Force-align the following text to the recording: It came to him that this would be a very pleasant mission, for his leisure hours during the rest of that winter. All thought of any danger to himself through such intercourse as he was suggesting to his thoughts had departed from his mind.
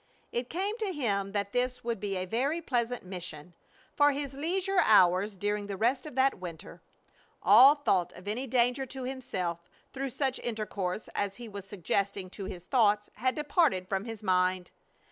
It 0.31 0.49
came 0.49 0.79
to 0.79 0.91
him 0.91 1.31
that 1.33 1.51
this 1.51 1.83
would 1.83 1.99
be 1.99 2.17
a 2.17 2.25
very 2.25 2.59
pleasant 2.59 3.03
mission, 3.05 3.53
for 3.95 4.11
his 4.13 4.33
leisure 4.33 4.79
hours 4.81 5.37
during 5.37 5.67
the 5.67 5.77
rest 5.77 6.07
of 6.07 6.15
that 6.15 6.39
winter. 6.39 6.81
All 7.43 7.75
thought 7.75 8.11
of 8.13 8.27
any 8.27 8.47
danger 8.47 8.87
to 8.87 9.03
himself 9.03 9.69
through 9.93 10.09
such 10.09 10.39
intercourse 10.39 11.07
as 11.13 11.35
he 11.35 11.47
was 11.47 11.65
suggesting 11.65 12.31
to 12.31 12.45
his 12.45 12.63
thoughts 12.63 13.11
had 13.17 13.35
departed 13.35 13.87
from 13.87 14.05
his 14.05 14.23
mind. 14.23 14.71